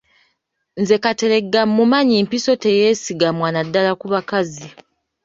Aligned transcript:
Nze 0.81 0.95
Kateregga 1.03 1.61
mmumanyi 1.69 2.15
mpiso 2.25 2.53
teyeesigamwa 2.63 3.47
naddala 3.55 3.91
ku 3.99 4.05
bakazi. 4.13 4.67